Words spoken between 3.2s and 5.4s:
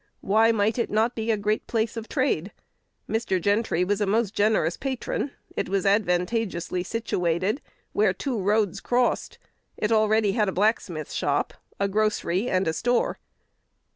Gentry was a most generous patron;